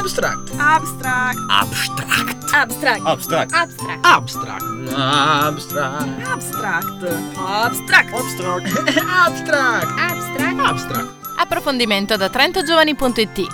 [0.00, 0.50] Abstract.
[0.56, 1.38] Abstract.
[1.50, 2.54] Abstract.
[2.54, 3.04] Abstract.
[3.04, 3.52] Abstract.
[3.52, 4.02] Abstract.
[4.02, 4.64] Abstract.
[4.96, 6.06] Abstract.
[6.16, 6.88] Abstract.
[7.36, 8.14] Abstract.
[8.14, 8.96] Abstract.
[8.96, 9.98] Abstract.
[9.98, 10.58] Abstract.
[10.58, 11.08] Abstract.
[11.36, 13.46] Approfondimento da trentogiovani.it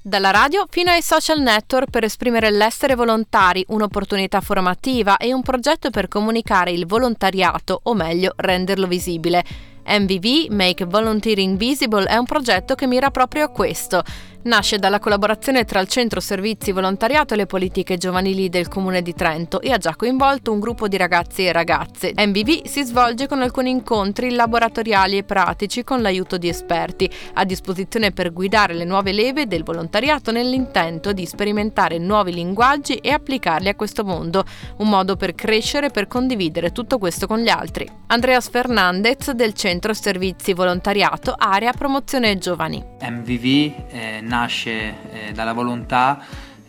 [0.00, 5.90] Dalla radio fino ai social network per esprimere l'essere volontari, un'opportunità formativa e un progetto
[5.90, 9.44] per comunicare il volontariato, o meglio renderlo visibile.
[9.88, 14.02] MVV, Make Volunteering Visible, è un progetto che mira proprio a questo.
[14.48, 19.12] Nasce dalla collaborazione tra il Centro Servizi Volontariato e le politiche giovanili del Comune di
[19.12, 22.14] Trento e ha già coinvolto un gruppo di ragazzi e ragazze.
[22.16, 28.10] MVV si svolge con alcuni incontri laboratoriali e pratici con l'aiuto di esperti, a disposizione
[28.12, 33.74] per guidare le nuove leve del volontariato nell'intento di sperimentare nuovi linguaggi e applicarli a
[33.74, 34.46] questo mondo,
[34.78, 37.86] un modo per crescere e per condividere tutto questo con gli altri.
[38.06, 42.82] Andreas Fernandez del Centro Servizi Volontariato Area Promozione Giovani.
[43.02, 43.44] MVV
[43.90, 44.72] eh, nasce
[45.10, 46.22] eh, dalla volontà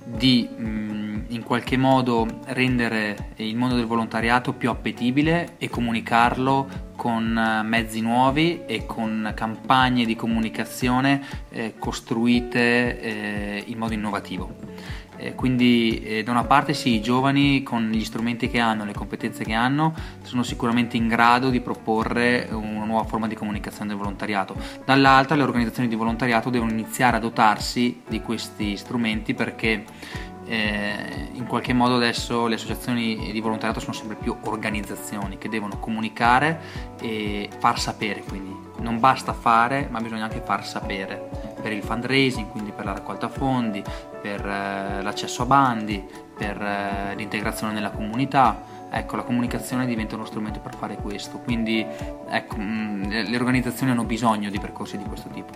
[0.04, 7.38] di mh, in qualche modo rendere il mondo del volontariato più appetibile e comunicarlo con
[7.38, 14.56] eh, mezzi nuovi e con campagne di comunicazione eh, costruite eh, in modo innovativo.
[15.22, 18.94] Eh, quindi eh, da una parte sì, i giovani con gli strumenti che hanno, le
[18.94, 23.98] competenze che hanno, sono sicuramente in grado di proporre una nuova forma di comunicazione del
[23.98, 24.56] volontariato.
[24.86, 29.84] Dall'altra le organizzazioni di volontariato devono iniziare a dotarsi di questi strumenti perché
[30.46, 35.80] eh, in qualche modo adesso le associazioni di volontariato sono sempre più organizzazioni che devono
[35.80, 36.62] comunicare
[37.02, 42.50] e far sapere, quindi non basta fare ma bisogna anche far sapere per il fundraising,
[42.50, 43.84] quindi per la raccolta fondi,
[44.22, 46.04] per eh, l'accesso a bandi,
[46.38, 48.78] per eh, l'integrazione nella comunità.
[48.92, 51.86] Ecco, la comunicazione diventa uno strumento per fare questo, quindi
[52.30, 55.54] ecco, mm, le organizzazioni hanno bisogno di percorsi di questo tipo.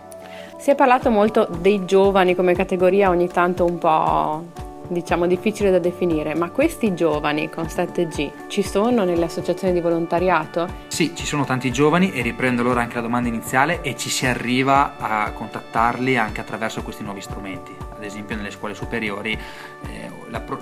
[0.57, 4.62] Si è parlato molto dei giovani come categoria ogni tanto un po'
[4.93, 10.67] diciamo difficile da definire, ma questi giovani con 7G ci sono nelle associazioni di volontariato?
[10.87, 14.25] Sì, ci sono tanti giovani e riprendo allora anche la domanda iniziale e ci si
[14.25, 20.41] arriva a contattarli anche attraverso questi nuovi strumenti ad esempio nelle scuole superiori eh, la,
[20.41, 20.59] pro-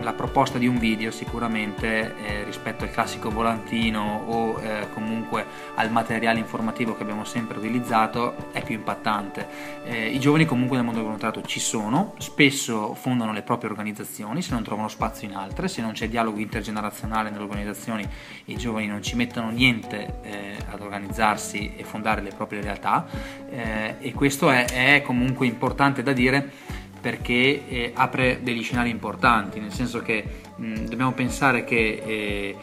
[0.00, 5.90] la, proposta di un video sicuramente eh, rispetto al classico volantino o eh, comunque al
[5.90, 9.46] materiale informativo che abbiamo sempre utilizzato è più impattante.
[9.84, 14.42] Eh, I giovani comunque nel mondo del volontariato ci sono, spesso fondano le proprie organizzazioni
[14.42, 18.06] se non trovano spazio in altre, se non c'è dialogo intergenerazionale nelle organizzazioni
[18.46, 23.06] i giovani non ci mettono niente eh, ad organizzarsi e fondare le proprie realtà
[23.48, 29.58] eh, e questo è, è comunque importante da dire perché eh, apre degli scenari importanti,
[29.58, 30.24] nel senso che
[30.54, 32.56] mh, dobbiamo pensare che eh,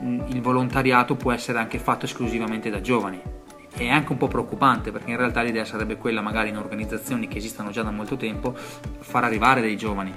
[0.00, 3.20] il volontariato può essere anche fatto esclusivamente da giovani.
[3.74, 7.36] È anche un po' preoccupante perché in realtà l'idea sarebbe quella, magari in organizzazioni che
[7.36, 10.12] esistono già da molto tempo, far arrivare dei giovani.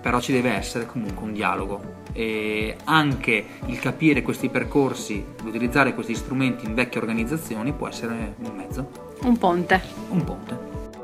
[0.00, 6.14] Però ci deve essere comunque un dialogo e anche il capire questi percorsi, l'utilizzare questi
[6.14, 8.90] strumenti in vecchie organizzazioni può essere un mezzo.
[9.22, 9.82] Un ponte.
[10.08, 10.59] Un ponte.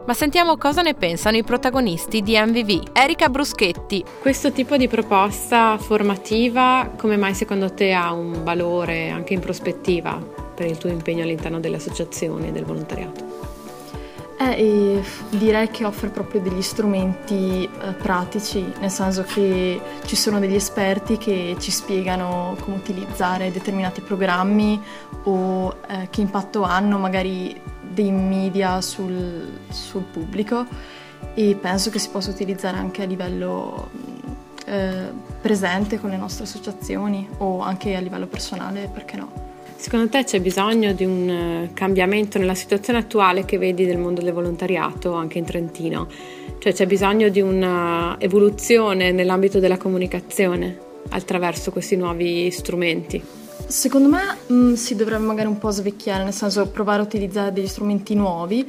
[0.06, 2.91] Ma sentiamo cosa ne pensano i protagonisti di MVV.
[2.93, 4.05] Erika Bruschetti.
[4.21, 10.15] Questo tipo di proposta formativa come mai secondo te ha un valore anche in prospettiva
[10.55, 13.25] per il tuo impegno all'interno delle associazioni e del volontariato?
[14.39, 20.55] Eh, direi che offre proprio degli strumenti eh, pratici, nel senso che ci sono degli
[20.55, 24.81] esperti che ci spiegano come utilizzare determinati programmi
[25.25, 30.67] o eh, che impatto hanno magari dei media sul, sul, pubblico
[31.33, 33.89] e penso che si possa utilizzare anche a livello
[34.67, 35.09] eh,
[35.41, 39.45] presente con le nostre associazioni o anche a livello personale, perché no?
[39.77, 44.21] Secondo te c'è bisogno di un eh, cambiamento nella situazione attuale che vedi del mondo
[44.21, 46.07] del volontariato anche in Trentino?
[46.59, 50.78] Cioè c'è bisogno di un'evoluzione nell'ambito della comunicazione
[51.09, 53.46] attraverso questi nuovi strumenti?
[53.67, 57.53] Secondo me mh, mm, si dovrebbe magari un po' svecchiare, nel senso provare a utilizzare
[57.53, 58.65] degli strumenti nuovi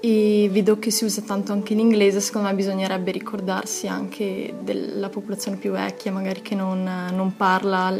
[0.00, 5.58] e vedo che si usa tanto anche l'inglese, secondo me bisognerebbe ricordarsi anche della popolazione
[5.58, 6.82] più vecchia, magari che non,
[7.12, 7.94] non parla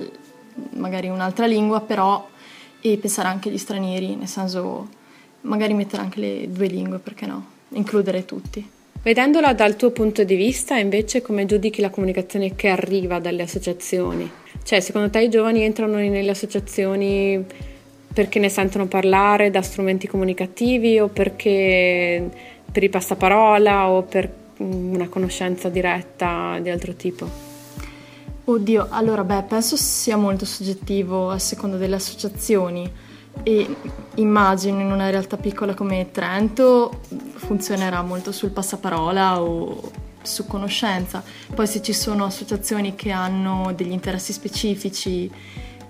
[0.70, 2.28] magari un'altra lingua, però
[2.80, 4.88] e pensare anche agli stranieri, nel senso
[5.42, 7.46] magari mettere anche le due lingue, perché no?
[7.70, 8.68] Includere tutti.
[9.02, 14.30] Vedendola dal tuo punto di vista, invece, come giudichi la comunicazione che arriva dalle associazioni?
[14.70, 17.44] Cioè, secondo te i giovani entrano nelle associazioni
[18.14, 22.30] perché ne sentono parlare da strumenti comunicativi o perché
[22.70, 27.28] per il passaparola o per una conoscenza diretta di altro tipo?
[28.44, 32.88] Oddio, allora beh, penso sia molto soggettivo a seconda delle associazioni.
[33.42, 33.66] e
[34.14, 37.00] immagino in una realtà piccola come Trento
[37.34, 41.22] funzionerà molto sul passaparola o su conoscenza.
[41.54, 45.30] Poi se ci sono associazioni che hanno degli interessi specifici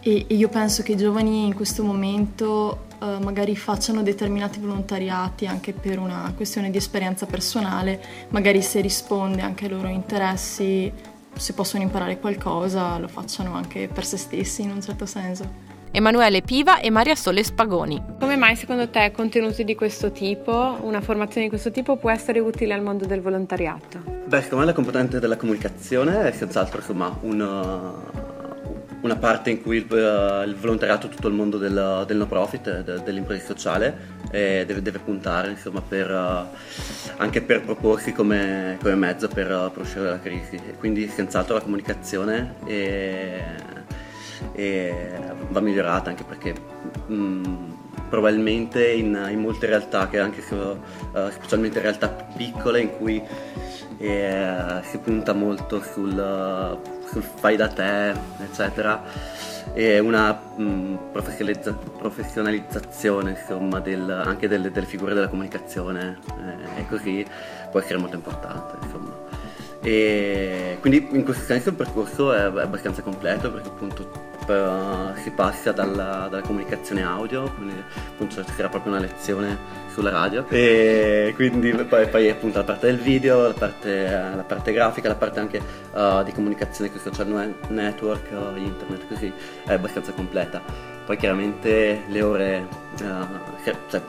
[0.00, 5.46] e, e io penso che i giovani in questo momento eh, magari facciano determinati volontariati
[5.46, 10.92] anche per una questione di esperienza personale, magari se risponde anche ai loro interessi,
[11.32, 15.78] se possono imparare qualcosa, lo facciano anche per se stessi in un certo senso.
[15.92, 18.00] Emanuele Piva e Maria Sole Spagoni.
[18.20, 22.38] Come mai secondo te contenuti di questo tipo, una formazione di questo tipo può essere
[22.38, 23.98] utile al mondo del volontariato?
[24.24, 27.92] Beh, secondo me la componente della comunicazione è senz'altro insomma, una,
[29.00, 29.86] una parte in cui il,
[30.46, 35.00] il, volontariato, tutto il mondo del, del no profit, de, dell'impresa sociale, eh, deve, deve,
[35.00, 40.20] puntare insomma, per, uh, anche per proporsi come, come mezzo per, uh, per uscire dalla
[40.20, 40.56] crisi.
[40.78, 43.42] quindi senz'altro la comunicazione è
[44.52, 46.54] e va migliorata anche perché
[47.06, 47.70] mh, mm,
[48.08, 53.22] probabilmente in, in, molte realtà, che anche uh, specialmente realtà piccole in cui
[53.98, 59.02] eh, si punta molto sul, sul, fai da te, eccetera,
[59.74, 66.18] e una mh, mm, professionalizza- professionalizzazione insomma, del, anche delle, delle, figure della comunicazione
[66.76, 67.24] eh, e così
[67.70, 68.84] può essere molto importante.
[68.84, 69.39] Insomma.
[69.82, 74.28] E quindi in questo senso il percorso è, abbastanza completo perché appunto
[75.22, 79.56] si passa dalla, dalla, comunicazione audio, quindi appunto c'era proprio una lezione
[79.92, 84.72] sulla radio e quindi poi, poi appunto la parte del video, la parte, la parte
[84.72, 85.62] grafica, la parte anche
[85.92, 89.32] uh, di comunicazione con i social network, uh, internet così
[89.64, 90.60] è abbastanza completa.
[91.06, 92.66] Poi chiaramente le ore,
[93.02, 94.00] uh, cioè,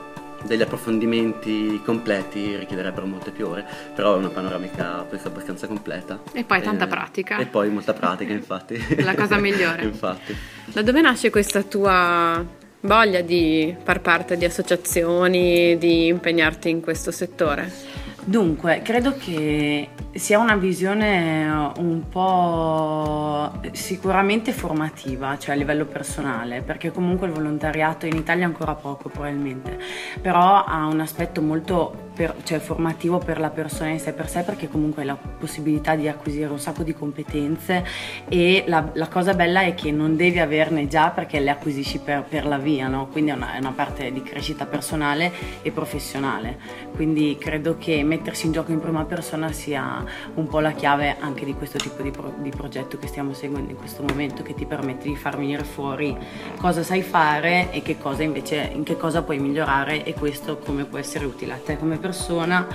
[0.44, 6.20] degli approfondimenti completi richiederebbero molte più ore, però è una panoramica penso abbastanza completa.
[6.32, 7.38] E poi tanta pratica.
[7.38, 8.78] E poi molta pratica, infatti.
[9.02, 9.82] La cosa migliore.
[9.84, 10.36] infatti.
[10.66, 12.44] Da dove nasce questa tua
[12.80, 18.01] voglia di far parte di associazioni, di impegnarti in questo settore?
[18.24, 26.92] Dunque, credo che sia una visione un po' sicuramente formativa, cioè a livello personale, perché
[26.92, 29.76] comunque il volontariato in Italia è ancora poco probabilmente,
[30.20, 34.42] però ha un aspetto molto per, cioè formativo per la persona in sé per sé
[34.42, 37.84] perché comunque hai la possibilità di acquisire un sacco di competenze
[38.28, 42.24] e la, la cosa bella è che non devi averne già perché le acquisisci per,
[42.28, 43.08] per la via, no?
[43.08, 45.32] quindi è una, è una, parte di crescita personale
[45.62, 46.58] e professionale,
[46.94, 50.04] quindi credo che mettersi in gioco in prima persona sia
[50.34, 53.70] un po' la chiave anche di questo tipo di, pro, di progetto che stiamo seguendo
[53.70, 56.16] in questo momento che ti permette di far venire fuori
[56.56, 60.84] cosa sai fare e che cosa invece, in che cosa puoi migliorare e questo come
[60.84, 62.66] può essere utile a te come persona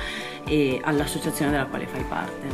[0.44, 2.48] e all'associazione della quale fai parte.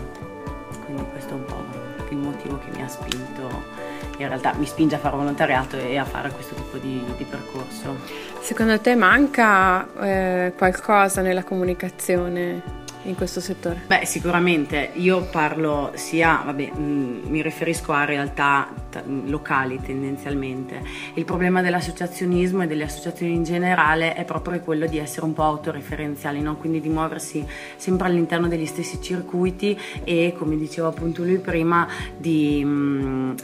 [0.83, 4.95] Quindi questo è un po' il motivo che mi ha spinto in realtà mi spinge
[4.95, 7.97] a fare volontariato e a fare questo tipo di, di percorso.
[8.39, 13.83] Secondo te manca eh, qualcosa nella comunicazione in questo settore?
[13.87, 20.81] Beh, sicuramente io parlo sia, vabbè, mm, mi riferisco a realtà t- locali tendenzialmente.
[21.15, 25.43] Il problema dell'associazionismo e delle associazioni in generale è proprio quello di essere un po'
[25.43, 26.55] autoreferenziali, no?
[26.57, 27.45] quindi di muoversi
[27.75, 32.63] sempre all'interno degli stessi circuiti e, come diceva appunto lui prima, di...
[32.63, 33.35] Mh, mm,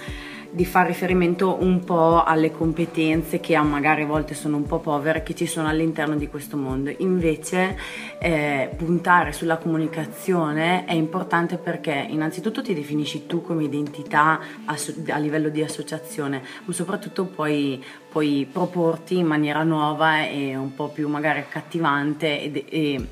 [0.52, 5.22] di fare riferimento un po' alle competenze che magari a volte sono un po' povere
[5.22, 6.94] che ci sono all'interno di questo mondo.
[6.98, 7.78] Invece
[8.20, 14.78] eh, puntare sulla comunicazione è importante perché innanzitutto ti definisci tu come identità a,
[15.10, 20.90] a livello di associazione, ma soprattutto puoi, puoi, proporti in maniera nuova e un po'
[20.90, 23.08] più magari accattivante e, e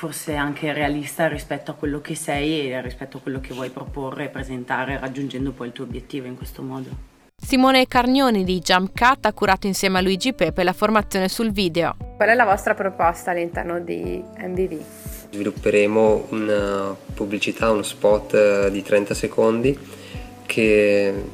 [0.00, 4.24] forse anche realista rispetto a quello che sei e rispetto a quello che vuoi proporre
[4.24, 6.88] e presentare raggiungendo poi il tuo obiettivo in questo modo.
[7.36, 11.96] Simone Carnioni di Jump Cut ha curato insieme a Luigi Pepe la formazione sul video.
[12.16, 14.80] Qual è la vostra proposta all'interno di MVV?
[15.32, 19.78] Svilupperemo una pubblicità, uno spot eh, di 30 secondi
[20.46, 21.24] che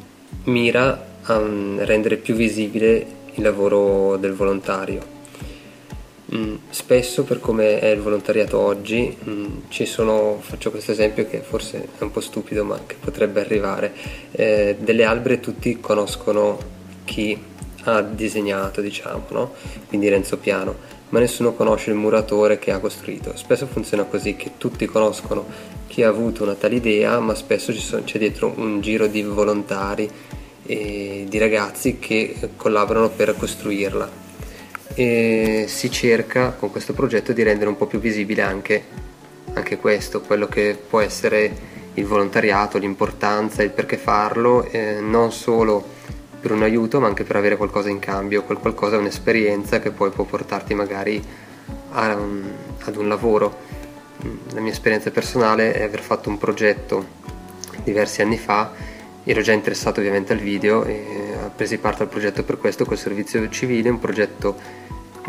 [0.43, 5.15] mira a mm, rendere più visibile il lavoro del volontario
[6.71, 11.89] spesso per come è il volontariato oggi mm, ci sono, faccio questo esempio che forse
[11.99, 13.93] è un po' stupido ma che potrebbe arrivare,
[14.33, 16.59] eh, delle albere tutti conoscono
[17.05, 17.41] chi
[17.85, 19.53] ha disegnato diciamo, no?
[19.87, 20.75] quindi Renzo Piano,
[21.11, 23.37] ma nessuno conosce il muratore che ha costruito.
[23.37, 25.47] Spesso funziona così che tutti conoscono
[25.87, 30.11] chi ha avuto una tale idea ma spesso sono, c'è dietro un giro di volontari
[30.67, 34.25] e di ragazzi che collaborano per costruirla
[34.99, 38.83] e si cerca con questo progetto di rendere un po' più visibile anche,
[39.53, 45.85] anche questo, quello che può essere il volontariato, l'importanza, il perché farlo, eh, non solo
[46.41, 49.91] per un aiuto ma anche per avere qualcosa in cambio, quel qualcosa è un'esperienza che
[49.91, 51.23] poi può portarti magari
[51.91, 52.51] a un,
[52.85, 53.65] ad un lavoro.
[54.55, 57.07] La mia esperienza personale è aver fatto un progetto
[57.85, 58.73] diversi anni fa,
[59.25, 61.26] ero già interessato ovviamente al video e
[61.57, 64.57] ho preso parte al progetto per questo col servizio civile, un progetto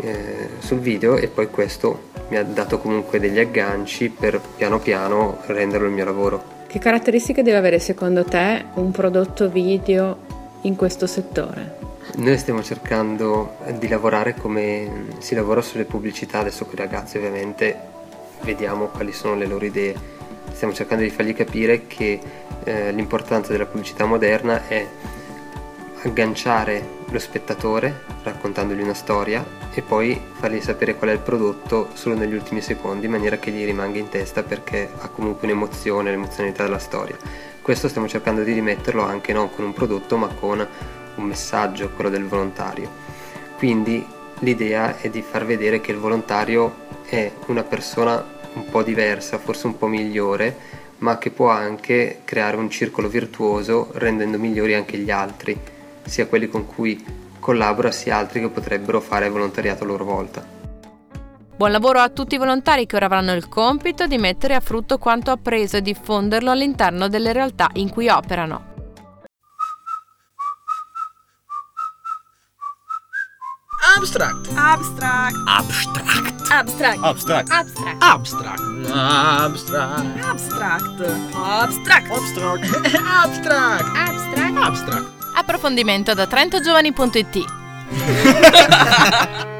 [0.02, 5.38] eh, sul video e poi questo mi ha dato comunque degli agganci per piano piano
[5.46, 6.56] renderlo il mio lavoro.
[6.66, 10.18] Che caratteristiche deve avere secondo te un prodotto video
[10.62, 11.78] in questo settore?
[12.16, 17.74] Noi stiamo cercando di lavorare come si lavora sulle pubblicità, adesso con i ragazzi ovviamente
[18.42, 19.94] vediamo quali sono le loro idee.
[20.52, 22.20] Stiamo cercando di fargli capire che
[22.64, 24.86] eh, l'importanza della pubblicità moderna è
[26.02, 32.14] agganciare lo spettatore raccontandogli una storia e poi fargli sapere qual è il prodotto solo
[32.14, 36.64] negli ultimi secondi in maniera che gli rimanga in testa perché ha comunque un'emozione, l'emozionalità
[36.64, 37.16] della storia.
[37.62, 40.66] Questo stiamo cercando di rimetterlo anche non con un prodotto ma con
[41.16, 42.88] un messaggio, quello del volontario.
[43.56, 44.06] Quindi
[44.40, 49.66] l'idea è di far vedere che il volontario è una persona un po' diversa, forse
[49.66, 50.56] un po' migliore,
[50.98, 55.76] ma che può anche creare un circolo virtuoso rendendo migliori anche gli altri
[56.08, 57.04] sia quelli con cui
[57.38, 60.56] collabora sia altri che potrebbero fare volontariato a loro volta.
[61.56, 64.98] Buon lavoro a tutti i volontari che ora avranno il compito di mettere a frutto
[64.98, 68.76] quanto appreso e diffonderlo all'interno delle realtà in cui operano.
[73.96, 74.48] Abstract.
[74.54, 75.34] Abstract.
[75.46, 76.50] Abstract.
[76.50, 77.02] Abstract.
[77.02, 77.50] Abstract.
[77.50, 78.00] Abstract.
[78.00, 78.60] Abstract.
[78.92, 80.22] Abstract.
[80.22, 81.00] Abstract.
[81.34, 82.10] Abstract.
[82.10, 82.64] Abstract.
[82.94, 83.84] Abstract.
[83.96, 84.56] Abstract.
[84.56, 85.17] Abstract.
[85.38, 87.36] Approfondimento da trentogiovani.it